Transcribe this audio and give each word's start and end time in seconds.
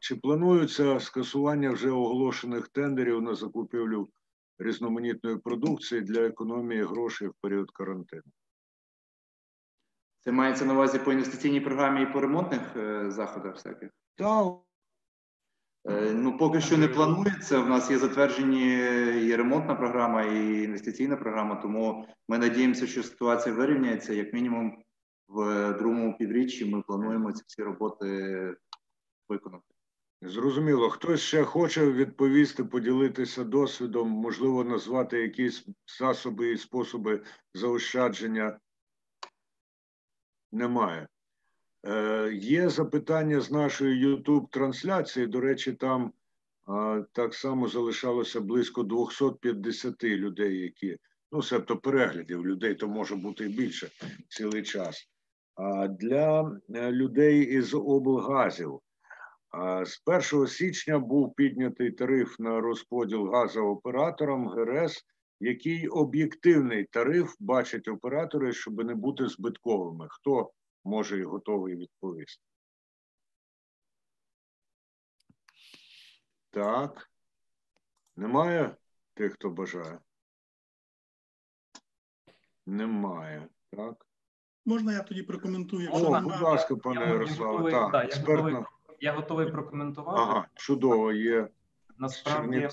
Чи 0.00 0.16
планується 0.16 1.00
скасування 1.00 1.70
вже 1.70 1.90
оголошених 1.90 2.68
тендерів 2.68 3.22
на 3.22 3.34
закупівлю 3.34 4.08
різноманітної 4.58 5.36
продукції 5.36 6.00
для 6.00 6.20
економії 6.20 6.82
грошей 6.82 7.28
в 7.28 7.34
період 7.40 7.70
карантину? 7.70 8.22
Це 10.20 10.32
мається 10.32 10.64
на 10.64 10.74
увазі 10.74 10.98
по 10.98 11.12
інвестиційній 11.12 11.60
програмі 11.60 12.02
і 12.02 12.06
по 12.06 12.20
ремонтних 12.20 12.76
е, 12.76 13.10
заходах 13.10 13.54
всяких? 13.54 13.90
Так, 14.14 14.54
Е, 15.84 16.12
Ну, 16.14 16.36
поки 16.38 16.60
що 16.60 16.78
не 16.78 16.88
планується. 16.88 17.58
У 17.58 17.66
нас 17.66 17.90
є 17.90 17.98
затверджені 17.98 18.72
і 19.26 19.36
ремонтна 19.36 19.74
програма, 19.74 20.22
і 20.22 20.62
інвестиційна 20.62 21.16
програма. 21.16 21.56
Тому 21.56 22.06
ми 22.28 22.38
надіємося, 22.38 22.86
що 22.86 23.02
ситуація 23.02 23.54
вирівняється. 23.54 24.12
Як 24.12 24.32
мінімум, 24.32 24.82
в 25.28 25.72
другому 25.72 26.16
півріччі 26.18 26.64
ми 26.64 26.82
плануємо 26.82 27.32
ці 27.32 27.42
всі 27.46 27.62
роботи 27.62 28.06
виконати. 29.28 29.69
Зрозуміло. 30.22 30.90
Хтось 30.90 31.20
ще 31.20 31.44
хоче 31.44 31.90
відповісти, 31.92 32.64
поділитися 32.64 33.44
досвідом, 33.44 34.08
можливо, 34.08 34.64
назвати 34.64 35.18
якісь 35.18 35.66
засоби 35.98 36.52
і 36.52 36.56
способи 36.56 37.22
заощадження? 37.54 38.58
Немає. 40.52 41.08
Е, 41.86 42.30
є 42.34 42.68
запитання 42.68 43.40
з 43.40 43.50
нашої 43.50 44.06
youtube 44.06 44.50
трансляції. 44.50 45.26
До 45.26 45.40
речі, 45.40 45.72
там 45.72 46.12
е, 46.68 47.04
так 47.12 47.34
само 47.34 47.68
залишалося 47.68 48.40
близько 48.40 48.82
250 48.82 50.04
людей, 50.04 50.58
які, 50.58 50.98
ну, 51.32 51.42
себто 51.42 51.76
переглядів 51.76 52.46
людей, 52.46 52.74
то 52.74 52.88
може 52.88 53.16
бути 53.16 53.44
і 53.44 53.48
більше 53.48 53.88
цілий 54.28 54.62
час. 54.62 55.08
А 55.54 55.88
для 55.88 56.58
е, 56.74 56.92
людей 56.92 57.44
із 57.44 57.74
облгазів 57.74 58.80
з 59.84 60.02
1 60.32 60.46
січня 60.46 60.98
був 60.98 61.34
піднятий 61.34 61.90
тариф 61.90 62.38
на 62.38 62.60
розподіл 62.60 63.30
газу 63.30 63.60
операторам 63.60 64.48
ГРС. 64.48 65.04
Який 65.42 65.88
об'єктивний 65.88 66.84
тариф 66.84 67.34
бачать 67.40 67.88
оператори, 67.88 68.52
щоб 68.52 68.84
не 68.84 68.94
бути 68.94 69.28
збитковими? 69.28 70.06
Хто 70.10 70.52
може 70.84 71.20
і 71.20 71.24
готовий 71.24 71.76
відповісти? 71.76 72.44
Так. 76.50 77.10
Немає 78.16 78.76
тих, 79.14 79.32
хто 79.32 79.50
бажає? 79.50 79.98
Немає. 82.66 83.48
Так. 83.70 84.06
Можна 84.64 84.92
я 84.92 85.02
тоді 85.02 85.22
прокоментую? 85.22 85.82
Якщо 85.82 86.06
О, 86.06 86.20
будь 86.20 86.40
ласка, 86.40 86.76
пане 86.76 87.00
Ярославе. 87.00 87.70
Так, 87.70 88.04
експертна. 88.04 88.66
Я 89.00 89.12
готовий 89.12 89.50
прокоментувати. 89.50 90.20
Ага, 90.20 90.46
чудово, 90.54 91.12
є 91.12 91.48
Насправді, 92.00 92.68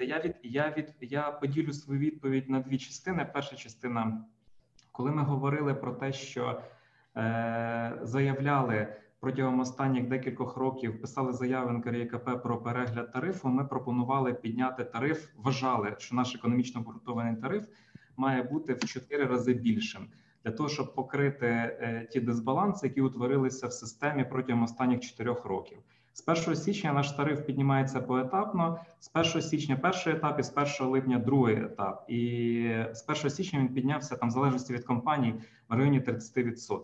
я 0.00 0.20
від 0.20 0.36
я 0.42 0.74
від 0.76 0.94
я 1.00 1.30
поділю 1.30 1.72
свою 1.72 2.00
відповідь 2.00 2.50
на 2.50 2.60
дві 2.60 2.78
частини. 2.78 3.30
Перша 3.34 3.56
частина, 3.56 4.24
коли 4.92 5.10
ми 5.10 5.22
говорили 5.22 5.74
про 5.74 5.92
те, 5.92 6.12
що 6.12 6.62
е, 7.16 7.98
заявляли 8.02 8.96
протягом 9.20 9.60
останніх 9.60 10.08
декількох 10.08 10.56
років, 10.56 11.00
писали 11.00 11.32
заяви 11.32 11.72
НКРЄКП 11.72 12.42
про 12.42 12.62
перегляд 12.62 13.12
тарифу. 13.12 13.48
Ми 13.48 13.64
пропонували 13.64 14.34
підняти 14.34 14.84
тариф. 14.84 15.28
Вважали, 15.36 15.96
що 15.98 16.16
наш 16.16 16.34
економічно 16.34 16.80
обґрунтований 16.80 17.36
тариф 17.36 17.64
має 18.16 18.42
бути 18.42 18.74
в 18.74 18.84
чотири 18.84 19.24
рази 19.24 19.54
більшим. 19.54 20.08
Для 20.44 20.50
того 20.52 20.68
щоб 20.68 20.94
покрити 20.94 21.46
е, 21.46 22.08
ті 22.12 22.20
дисбаланси, 22.20 22.86
які 22.86 23.00
утворилися 23.00 23.66
в 23.66 23.72
системі 23.72 24.24
протягом 24.30 24.62
останніх 24.62 25.00
чотирьох 25.00 25.44
років, 25.44 25.78
з 26.12 26.24
1 26.28 26.56
січня 26.56 26.92
наш 26.92 27.12
тариф 27.12 27.46
піднімається 27.46 28.00
поетапно. 28.00 28.78
З 29.00 29.10
1 29.14 29.42
січня 29.42 29.76
перший 29.76 30.12
етап 30.12 30.40
і 30.40 30.42
з 30.42 30.52
1 30.80 30.86
липня 30.92 31.18
другий 31.18 31.56
етап. 31.56 32.04
І 32.08 32.84
з 32.92 33.04
1 33.08 33.30
січня 33.30 33.58
він 33.58 33.68
піднявся 33.68 34.16
там 34.16 34.28
в 34.28 34.32
залежності 34.32 34.72
від 34.72 34.84
компаній 34.84 35.34
в 35.68 35.74
районі 35.74 36.00
30%. 36.00 36.80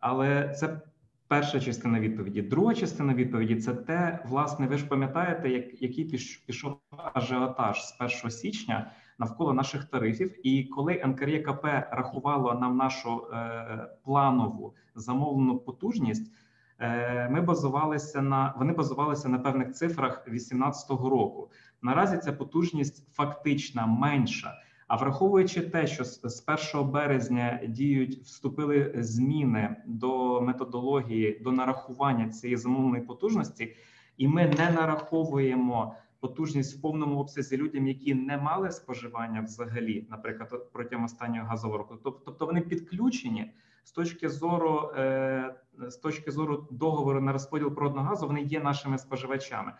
Але 0.00 0.48
це 0.48 0.80
перша 1.28 1.60
частина 1.60 2.00
відповіді. 2.00 2.42
Друга 2.42 2.74
частина 2.74 3.14
відповіді 3.14 3.56
це 3.56 3.74
те, 3.74 4.18
власне, 4.26 4.66
ви 4.66 4.78
ж 4.78 4.86
пам'ятаєте, 4.86 5.48
як 5.50 5.82
який 5.82 6.04
піш- 6.04 6.46
пішов 6.46 6.80
ажіотаж 7.14 7.86
з 7.86 7.96
1 8.00 8.30
січня 8.30 8.90
навколо 9.18 9.54
наших 9.54 9.84
тарифів. 9.84 10.46
І 10.46 10.64
коли 10.64 11.02
НКРЄКП 11.06 11.64
рахувало 11.90 12.54
нам 12.54 12.76
нашу 12.76 13.26
е, 13.32 13.88
планову 14.04 14.74
замовлену 14.94 15.58
потужність. 15.58 16.32
Е, 16.78 17.28
Ми 17.30 17.40
базувалися 17.40 18.22
на 18.22 18.54
вони 18.58 18.72
базувалися 18.72 19.28
на 19.28 19.38
певних 19.38 19.72
цифрах 19.72 20.22
2018 20.26 20.90
року. 20.90 21.50
Наразі 21.82 22.18
ця 22.18 22.32
потужність 22.32 23.14
фактично 23.14 23.86
менша. 23.86 24.54
А 24.88 24.96
враховуючи 24.96 25.60
те, 25.60 25.86
що 25.86 26.04
з 26.04 26.20
з 26.22 26.44
1 26.74 26.90
березня 26.90 27.60
діють 27.68 28.18
вступили 28.18 28.94
зміни 28.96 29.76
до 29.86 30.40
методології 30.40 31.40
до 31.44 31.52
нарахування 31.52 32.28
цієї 32.28 32.56
замовленої 32.56 33.02
потужності, 33.02 33.76
і 34.16 34.28
ми 34.28 34.46
не 34.58 34.70
нараховуємо 34.70 35.94
потужність 36.20 36.78
в 36.78 36.80
повному 36.80 37.20
обсязі 37.20 37.56
людям, 37.56 37.86
які 37.86 38.14
не 38.14 38.36
мали 38.36 38.70
споживання 38.70 39.40
взагалі, 39.40 40.06
наприклад, 40.10 40.72
протягом 40.72 41.04
останнього 41.04 41.46
газового 41.46 41.78
року. 41.78 41.96
Тобто 42.24 42.46
вони 42.46 42.60
підключені 42.60 43.52
з 43.84 43.92
точки 43.92 44.28
зору 44.28 44.90
е, 44.96 45.54
з 45.78 45.96
точки 45.96 46.30
зору 46.30 46.68
договору 46.70 47.20
на 47.20 47.32
розподіл 47.32 47.74
природного 47.74 48.08
газу, 48.08 48.26
вони 48.26 48.42
є 48.42 48.60
нашими 48.60 48.98
споживачами. 48.98 49.72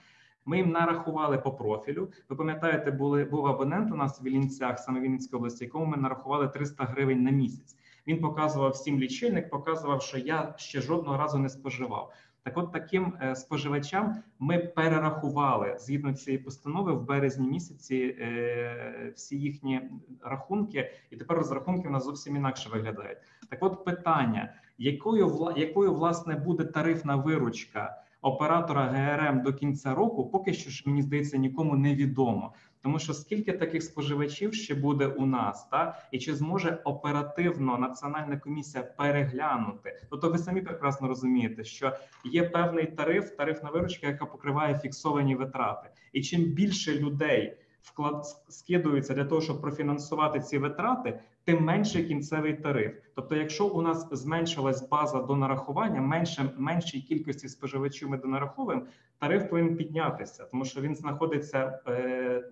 Ми 0.44 0.56
їм 0.56 0.70
нарахували 0.70 1.38
по 1.38 1.52
профілю. 1.52 2.08
Ви 2.28 2.36
пам'ятаєте, 2.36 2.90
були 2.90 3.24
був 3.24 3.46
абонент 3.46 3.92
у 3.92 3.96
нас 3.96 4.20
в 4.20 4.24
Вінницях, 4.24 4.78
саме 4.78 5.00
в 5.00 5.02
Вінницькій 5.02 5.36
області, 5.36 5.64
якому 5.64 5.86
ми 5.86 5.96
нарахували 5.96 6.48
300 6.48 6.84
гривень 6.84 7.22
на 7.22 7.30
місяць. 7.30 7.76
Він 8.06 8.20
показував 8.20 8.70
всім 8.70 8.98
лічильник, 8.98 9.50
показував, 9.50 10.02
що 10.02 10.18
я 10.18 10.54
ще 10.56 10.80
жодного 10.80 11.18
разу 11.18 11.38
не 11.38 11.48
споживав. 11.48 12.12
Так, 12.46 12.58
от 12.58 12.72
таким 12.72 13.12
е, 13.22 13.36
споживачам 13.36 14.16
ми 14.38 14.58
перерахували 14.58 15.76
згідно 15.78 16.12
цієї 16.12 16.42
постанови 16.42 16.92
в 16.92 17.04
березні 17.04 17.48
місяці 17.48 18.16
е, 18.20 19.12
всі 19.16 19.38
їхні 19.38 19.80
рахунки, 20.22 20.90
і 21.10 21.16
тепер 21.16 21.36
розрахунки 21.36 21.88
в 21.88 21.90
нас 21.90 22.04
зовсім 22.04 22.36
інакше 22.36 22.68
виглядають. 22.68 23.18
Так, 23.50 23.58
от 23.62 23.84
питання: 23.84 24.54
якою 24.78 25.54
якою 25.56 25.94
власне 25.94 26.34
буде 26.34 26.64
тарифна 26.64 27.16
виручка 27.16 28.02
оператора 28.22 28.84
ГРМ 28.84 29.42
до 29.42 29.52
кінця 29.52 29.94
року, 29.94 30.30
поки 30.30 30.52
що 30.52 30.70
ж 30.70 30.82
мені 30.86 31.02
здається 31.02 31.36
нікому 31.36 31.76
не 31.76 31.94
відомо. 31.94 32.54
Тому 32.86 32.98
що 32.98 33.14
скільки 33.14 33.52
таких 33.52 33.82
споживачів 33.82 34.54
ще 34.54 34.74
буде 34.74 35.06
у 35.06 35.26
нас, 35.26 35.68
та 35.68 35.98
і 36.12 36.18
чи 36.18 36.34
зможе 36.34 36.78
оперативно 36.84 37.78
національна 37.78 38.36
комісія 38.36 38.84
переглянути? 38.84 40.02
Тобто, 40.10 40.30
ви 40.30 40.38
самі 40.38 40.60
прекрасно 40.60 41.08
розумієте, 41.08 41.64
що 41.64 41.92
є 42.24 42.42
певний 42.42 42.86
тариф, 42.86 43.30
тарифна 43.30 43.70
виручка, 43.70 44.06
яка 44.06 44.26
покриває 44.26 44.78
фіксовані 44.78 45.34
витрати, 45.34 45.88
і 46.12 46.22
чим 46.22 46.42
більше 46.42 46.98
людей 46.98 47.56
вклад 47.86 48.26
скидуються 48.48 49.14
для 49.14 49.24
того, 49.24 49.40
щоб 49.40 49.60
профінансувати 49.60 50.40
ці 50.40 50.58
витрати, 50.58 51.20
тим 51.44 51.64
менший 51.64 52.04
кінцевий 52.04 52.54
тариф. 52.54 52.94
Тобто, 53.14 53.36
якщо 53.36 53.66
у 53.66 53.82
нас 53.82 54.08
зменшилась 54.12 54.88
база 54.88 55.22
до 55.22 55.36
нарахування, 55.36 56.00
менше 56.00 56.50
меншій 56.56 57.00
кількості 57.00 57.48
споживачів 57.48 58.10
ми 58.10 58.16
донараховуємо, 58.18 58.82
тариф 59.18 59.48
повинен 59.50 59.76
піднятися, 59.76 60.44
тому 60.44 60.64
що 60.64 60.80
він 60.80 60.94
знаходиться 60.94 61.78
е, 61.88 62.50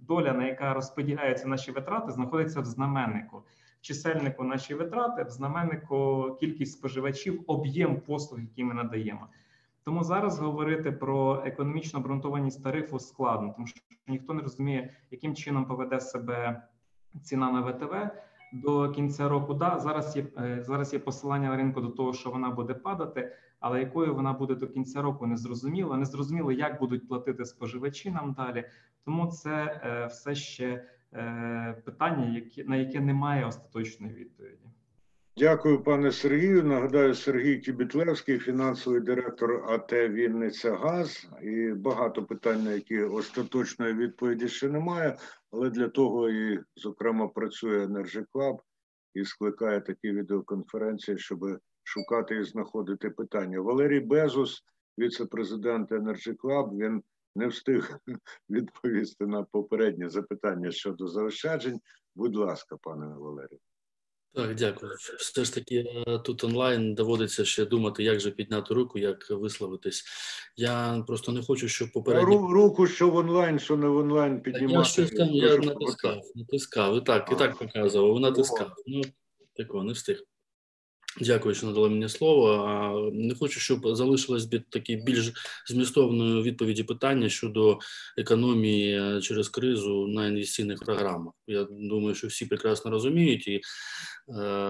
доля, 0.00 0.32
на 0.32 0.46
яка 0.46 0.74
розподіляються 0.74 1.48
наші 1.48 1.70
витрати, 1.70 2.12
знаходиться 2.12 2.60
в 2.60 2.64
знаменнику. 2.64 3.42
Чисельнику 3.80 4.44
наші 4.44 4.74
витрати, 4.74 5.24
в 5.24 5.30
знаменнику 5.30 6.36
кількість 6.40 6.72
споживачів, 6.72 7.44
об'єм 7.46 8.00
послуг, 8.00 8.40
які 8.40 8.64
ми 8.64 8.74
надаємо. 8.74 9.26
Тому 9.88 10.04
зараз 10.04 10.38
говорити 10.38 10.92
про 10.92 11.42
економічну 11.44 12.00
обґрунтованість 12.00 12.64
тарифу 12.64 12.98
складно, 12.98 13.52
тому 13.54 13.66
що 13.66 13.80
ніхто 14.08 14.34
не 14.34 14.42
розуміє, 14.42 14.94
яким 15.10 15.34
чином 15.34 15.64
поведе 15.64 16.00
себе 16.00 16.62
ціна 17.22 17.52
на 17.52 17.60
ВТВ 17.60 18.10
до 18.52 18.90
кінця 18.90 19.28
року. 19.28 19.54
Да, 19.54 19.78
зараз 19.78 20.16
є 20.16 20.26
е, 20.38 20.62
зараз 20.62 20.92
є 20.92 20.98
посилання 20.98 21.48
на 21.48 21.56
ринку 21.56 21.80
до 21.80 21.88
того, 21.88 22.12
що 22.12 22.30
вона 22.30 22.50
буде 22.50 22.74
падати, 22.74 23.32
але 23.60 23.80
якою 23.80 24.14
вона 24.14 24.32
буде 24.32 24.54
до 24.54 24.68
кінця 24.68 25.02
року, 25.02 25.26
не 25.26 25.36
зрозуміло. 25.36 25.96
Не 25.96 26.04
зрозуміло, 26.04 26.52
як 26.52 26.80
будуть 26.80 27.08
платити 27.08 27.44
споживачі 27.44 28.10
нам 28.10 28.32
далі. 28.32 28.64
Тому 29.04 29.26
це 29.26 29.80
е, 29.84 30.06
все 30.06 30.34
ще 30.34 30.84
е, 31.12 31.82
питання, 31.84 32.42
на 32.66 32.76
яке 32.76 33.00
немає 33.00 33.46
остаточної 33.46 34.14
відповіді. 34.14 34.68
Дякую, 35.38 35.82
пане 35.82 36.12
Сергію. 36.12 36.64
Нагадаю, 36.64 37.14
Сергій 37.14 37.58
Кібітлевський, 37.58 38.38
фінансовий 38.38 39.00
директор 39.00 39.64
АТ 39.68 39.92
Вінниця 39.92 40.76
Газ. 40.76 41.28
І 41.42 41.72
багато 41.72 42.24
питань, 42.24 42.64
на 42.64 42.72
які 42.72 43.02
остаточної 43.02 43.94
відповіді 43.94 44.48
ще 44.48 44.68
немає, 44.68 45.16
але 45.50 45.70
для 45.70 45.88
того 45.88 46.30
і, 46.30 46.60
зокрема, 46.76 47.28
працює 47.28 47.86
Club 48.34 48.58
і 49.14 49.24
скликає 49.24 49.80
такі 49.80 50.12
відеоконференції, 50.12 51.18
щоб 51.18 51.40
шукати 51.82 52.36
і 52.36 52.44
знаходити 52.44 53.10
питання. 53.10 53.60
Валерій 53.60 54.00
Безус, 54.00 54.64
віце-президент 54.98 55.92
Club, 56.42 56.76
він 56.76 57.02
не 57.36 57.46
встиг 57.46 57.98
відповісти 58.50 59.26
на 59.26 59.42
попереднє 59.42 60.08
запитання 60.08 60.70
щодо 60.70 61.06
заощаджень. 61.06 61.80
Будь 62.14 62.36
ласка, 62.36 62.76
пане 62.82 63.06
Валерію. 63.06 63.60
Так, 64.38 64.54
дякую. 64.54 64.92
Все 65.18 65.44
ж 65.44 65.54
таки 65.54 65.76
е, 66.06 66.18
тут 66.18 66.44
онлайн 66.44 66.94
доводиться 66.94 67.44
ще 67.44 67.64
думати, 67.64 68.04
як 68.04 68.20
же 68.20 68.30
підняти 68.30 68.74
руку, 68.74 68.98
як 68.98 69.30
висловитись. 69.30 70.04
Я 70.56 71.04
просто 71.06 71.32
не 71.32 71.42
хочу, 71.42 71.68
щоб 71.68 71.92
попередні... 71.92 72.34
Ру, 72.34 72.52
руку, 72.52 72.86
що 72.86 73.10
в 73.10 73.16
онлайн, 73.16 73.58
що 73.58 73.76
не 73.76 73.88
в 73.88 73.96
онлайн 73.96 74.40
піднімати. 74.40 74.74
Я 74.74 74.84
щось 74.84 75.10
там 75.10 75.28
я 75.30 75.56
натискав, 75.56 76.22
натискав. 76.34 76.96
І 76.96 77.00
так, 77.00 77.30
і 77.32 77.34
так 77.34 77.58
показував, 77.58 78.20
натискав. 78.20 78.72
Ну, 78.86 79.02
такого, 79.56 79.84
не 79.84 79.92
встиг. 79.92 80.22
Дякую, 81.20 81.54
що 81.54 81.66
надали 81.66 81.88
мені 81.88 82.08
слово. 82.08 83.10
Не 83.14 83.34
хочу, 83.34 83.60
щоб 83.60 83.96
залишилось 83.96 84.48
такі 84.70 84.96
більш 84.96 85.32
змістовної 85.68 86.42
відповіді 86.42 86.82
питання 86.82 87.28
щодо 87.28 87.78
економії 88.16 89.00
е, 89.00 89.20
через 89.20 89.48
кризу 89.48 90.06
на 90.06 90.26
інвестиційних 90.26 90.78
програмах. 90.78 91.34
Я 91.46 91.66
думаю, 91.70 92.14
що 92.14 92.26
всі 92.26 92.46
прекрасно 92.46 92.90
розуміють, 92.90 93.48
і 93.48 93.54
е, 93.54 93.60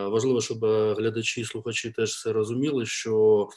важливо, 0.06 0.40
щоб 0.40 0.58
глядачі 0.98 1.40
і 1.40 1.44
слухачі 1.44 1.90
теж 1.90 2.22
це 2.22 2.32
розуміли, 2.32 2.86
що 2.86 3.48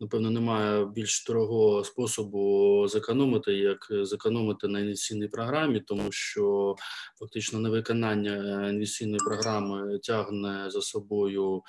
напевно 0.00 0.30
немає 0.30 0.86
більш 0.86 1.24
дорогого 1.26 1.84
способу 1.84 2.84
зекономити, 2.88 3.52
як 3.52 3.86
зекономити 3.90 4.68
на 4.68 4.80
інвестиційній 4.80 5.28
програмі, 5.28 5.80
тому 5.80 6.12
що 6.12 6.76
фактично 7.18 7.60
невиконання 7.60 8.68
інвестиційної 8.68 9.18
програми 9.18 9.98
тягне 9.98 10.70
за 10.70 10.82
собою. 10.82 11.62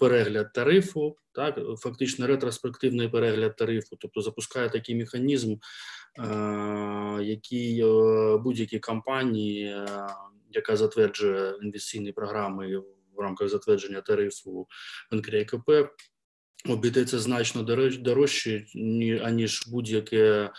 Перегляд 0.00 0.52
тарифу, 0.52 1.16
так 1.32 1.58
фактично 1.78 2.26
ретроспективний 2.26 3.08
перегляд 3.08 3.56
тарифу, 3.56 3.96
тобто 4.00 4.20
запускає 4.20 4.70
такий 4.70 4.94
механізм, 4.94 5.56
який 7.20 7.80
е, 7.80 8.36
будь-які 8.36 8.78
компанії, 8.78 9.64
е, 9.66 10.06
яка 10.50 10.76
затверджує 10.76 11.54
інвестиційні 11.62 12.12
програми 12.12 12.76
в 13.16 13.20
рамках 13.20 13.48
затвердження 13.48 14.00
тарифу 14.00 14.66
НКРКП, 15.12 15.70
обійдеться 16.68 17.18
значно 17.18 17.62
дорожче, 17.98 18.66
аніж 19.22 19.68
будь-яке 19.68 20.50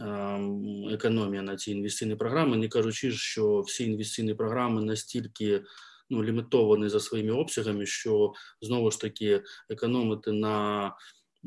ем, 0.00 0.88
економія 0.88 1.42
на 1.42 1.56
ці 1.56 1.70
інвестиційні 1.70 2.16
програми, 2.16 2.56
не 2.56 2.68
кажучи, 2.68 3.12
що 3.12 3.60
всі 3.60 3.84
інвестиційні 3.84 4.34
програми 4.34 4.82
настільки 4.82 5.62
ну, 6.10 6.24
лімітовані 6.24 6.88
за 6.88 7.00
своїми 7.00 7.32
обсягами, 7.32 7.86
що 7.86 8.32
знову 8.60 8.90
ж 8.90 9.00
таки 9.00 9.42
економити 9.70 10.32
на 10.32 10.86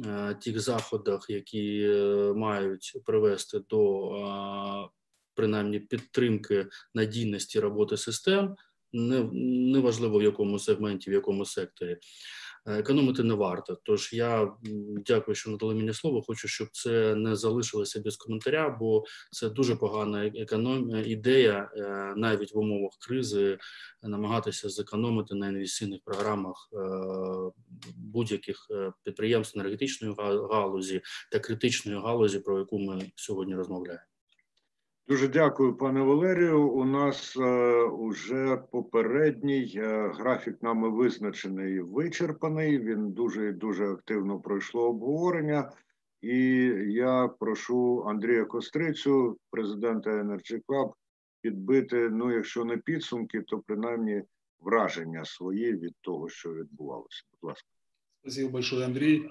е, 0.06 0.36
тих 0.42 0.60
заходах, 0.60 1.30
які 1.30 1.82
е, 1.82 2.34
мають 2.36 2.98
привести 3.06 3.60
до 3.70 4.12
е, 4.12 4.90
принаймні 5.36 5.80
підтримки 5.80 6.68
надійності 6.94 7.60
роботи 7.60 7.98
систем, 7.98 8.56
неважливо 8.94 10.20
в 10.20 10.24
якому 10.24 10.60
сегменті, 10.60 11.10
в 11.10 11.14
якому 11.14 11.46
секторі. 11.46 11.98
Економити 12.68 13.24
не 13.24 13.34
варто. 13.34 13.78
Тож 13.84 14.14
я 14.14 14.52
дякую, 15.06 15.36
що 15.36 15.50
надали 15.50 15.76
мені 15.76 15.94
слово. 15.94 16.22
Хочу, 16.22 16.48
щоб 16.48 16.68
це 16.72 17.16
не 17.16 17.36
залишилося 17.36 18.02
без 18.02 18.18
коментаря, 18.18 18.78
бо 18.80 19.04
це 19.32 19.50
дуже 19.50 19.76
погана 19.76 20.28
економія 20.28 21.04
ідея, 21.06 21.72
е, 21.76 22.14
навіть 22.18 22.54
в 22.54 22.58
умовах 22.58 22.92
кризи, 23.00 23.58
намагатися 24.04 24.70
зекономити 24.70 25.36
на 25.36 25.48
інвестиційних 25.48 26.00
програмах 26.06 26.70
е, 26.74 26.78
будь-яких 27.96 28.68
е, 28.72 28.94
підприємств 29.04 29.60
енергетичної 29.60 30.16
галузі 30.52 31.02
та 31.32 31.40
критичної 31.40 32.00
галузі, 32.00 32.40
про 32.40 32.60
яку 32.60 32.80
ми 32.80 33.12
сьогодні 33.16 33.56
розмовляємо. 33.56 34.15
Дуже 35.08 35.28
дякую, 35.28 35.78
пане 35.78 36.02
Валерію. 36.02 36.70
У 36.70 36.86
нас 36.86 37.38
е, 37.38 37.90
попередній 38.72 39.74
е, 39.76 40.12
графік 40.16 40.64
нами 40.64 40.90
визначений 40.90 41.80
вичерпаний. 41.80 42.80
Він 42.80 43.12
дуже 43.12 43.52
дуже 43.52 43.92
активно 43.92 44.40
пройшло 44.40 44.90
обговорення. 44.90 45.72
І 46.22 46.38
я 46.88 47.28
прошу 47.28 48.04
Андрія 48.08 48.46
Кострицю, 48.46 49.38
президента 49.50 50.10
Energy 50.10 50.62
Club, 50.68 50.94
підбити. 51.42 52.10
Ну, 52.10 52.32
якщо 52.32 52.66
не 52.66 52.78
підсумки, 52.78 53.42
то 53.42 53.60
принаймні 53.60 54.24
враження 54.60 55.26
свої 55.26 55.74
від 55.74 55.96
того, 56.02 56.30
що 56.30 56.54
відбувалося. 56.54 57.24
Будь 57.32 57.50
ласка. 57.50 57.68
Спасибо 58.22 58.62
Андрей. 58.84 59.30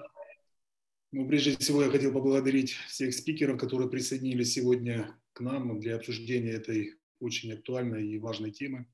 Ну, 1.15 1.25
прежде 1.25 1.55
всего, 1.55 1.81
я 1.81 1.89
хотел 1.89 2.11
поблагодарить 2.11 2.73
всех 2.89 3.13
спикеров, 3.13 3.57
которые 3.57 3.89
присоединились 3.89 4.51
сегодня 4.51 5.17
к 5.31 5.39
нам 5.39 5.79
для 5.79 5.95
обсуждения 5.95 6.51
этой 6.51 6.95
очень 7.21 7.53
актуальной 7.53 8.05
и 8.05 8.19
важной 8.19 8.51
темы, 8.51 8.85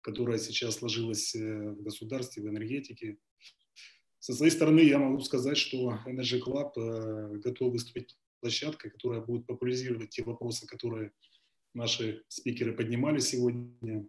которая 0.00 0.38
сейчас 0.38 0.78
сложилась 0.78 1.32
э, 1.36 1.70
в 1.70 1.80
государстве, 1.84 2.42
в 2.42 2.48
энергетике. 2.48 3.18
Со 4.18 4.32
своей 4.34 4.50
стороны 4.50 4.80
я 4.80 4.98
могу 4.98 5.20
сказать, 5.20 5.56
что 5.56 5.96
Energy 6.08 6.40
Club 6.44 6.72
э, 6.76 7.38
готов 7.38 7.70
выступить 7.70 8.18
площадкой, 8.40 8.90
которая 8.90 9.20
будет 9.20 9.46
популяризировать 9.46 10.10
те 10.10 10.24
вопросы, 10.24 10.66
которые 10.66 11.12
наши 11.72 12.24
спикеры 12.26 12.72
поднимали 12.72 13.20
сегодня. 13.20 14.08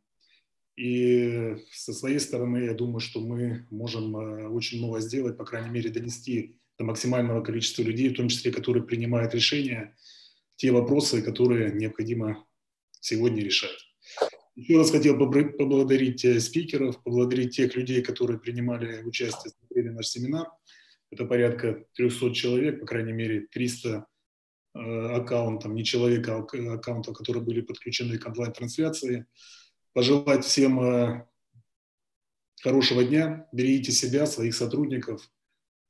И 0.77 1.57
со 1.71 1.93
своей 1.93 2.19
стороны, 2.19 2.63
я 2.65 2.73
думаю, 2.73 3.01
что 3.01 3.21
мы 3.21 3.67
можем 3.69 4.17
э, 4.17 4.47
очень 4.47 4.79
много 4.79 4.99
сделать, 4.99 5.37
по 5.37 5.45
крайней 5.45 5.69
мере, 5.69 5.91
донести 5.91 6.57
до 6.81 6.86
максимального 6.86 7.44
количества 7.44 7.83
людей, 7.83 8.10
в 8.10 8.16
том 8.16 8.28
числе, 8.28 8.51
которые 8.51 8.83
принимают 8.83 9.36
решения, 9.36 9.95
те 10.56 10.72
вопросы, 10.72 11.22
которые 11.22 11.72
необходимо 11.72 12.45
сегодня 13.00 13.44
решать. 13.44 13.78
Еще 14.56 14.78
раз 14.78 14.92
хотел 14.92 15.18
поблагодарить 15.18 16.25
э, 16.25 16.39
спикеров, 16.39 17.01
поблагодарить 17.04 17.56
тех 17.56 17.75
людей, 17.75 18.01
которые 18.01 18.39
принимали 18.39 19.04
участие 19.04 19.54
в 19.69 19.94
наш 19.94 20.07
семинар. 20.07 20.48
Это 21.12 21.25
порядка 21.25 21.86
300 21.94 22.33
человек, 22.33 22.80
по 22.80 22.86
крайней 22.86 23.13
мере 23.13 23.48
300 23.51 24.06
э, 24.74 24.80
аккаунтов, 25.16 25.72
не 25.72 25.86
человека, 25.86 26.36
а 26.36 26.74
аккаунтов, 26.74 27.16
которые 27.16 27.44
были 27.44 27.62
подключены 27.62 28.18
к 28.18 28.28
онлайн-трансляции. 28.28 29.25
Пожелать 29.94 30.45
всем 30.45 30.80
э, 30.81 31.28
хорошего 32.62 33.04
дня, 33.04 33.48
берегите 33.54 33.92
себя, 33.92 34.25
своих 34.25 34.56
сотрудников. 34.56 35.30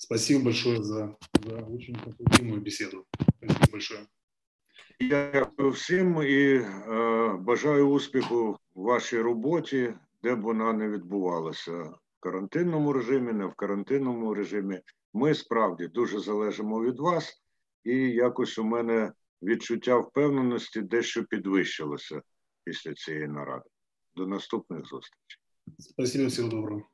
Спасибо 0.04 0.46
большое 0.46 0.82
за, 0.84 1.16
за 1.46 1.58
очень 1.58 1.96
конструктивную 1.96 2.60
беседу. 2.60 3.06
Спасибо 3.38 3.72
большое. 3.72 4.08
Дякую 5.00 5.70
всім 5.72 6.22
і 6.24 6.54
е, 6.54 7.38
бажаю 7.40 7.90
успіху 7.90 8.58
в 8.76 8.82
вашій 8.82 9.22
роботі, 9.22 9.94
де 10.24 10.36
б 10.36 10.42
вона 10.42 10.74
не 10.74 10.90
відбувалася 10.90 11.72
в 11.72 11.98
карантинному 12.20 12.94
режимі, 12.94 13.34
не 13.34 13.46
в 13.46 13.54
карантинному 13.54 14.34
режимі. 14.34 14.82
Ми 15.14 15.36
справді 15.36 15.88
дуже 15.88 16.20
залежимо 16.20 16.82
від 16.82 17.00
вас, 17.00 17.42
і 17.84 17.96
якось 17.98 18.58
у 18.58 18.64
мене 18.64 19.14
відчуття 19.44 19.98
впевненості 19.98 20.82
дещо 20.82 21.24
підвищилося 21.24 22.22
після 22.64 22.94
цієї 22.94 23.28
наради. 23.28 23.70
До 24.16 24.28
наступних 24.28 24.80
зустрічей. 24.80 25.42
Спасибо, 25.80 26.28
всього 26.28 26.50
доброго. 26.50 26.91